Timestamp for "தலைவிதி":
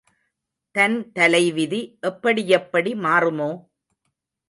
1.13-1.81